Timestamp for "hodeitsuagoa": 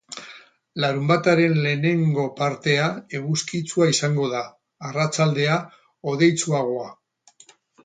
6.13-6.91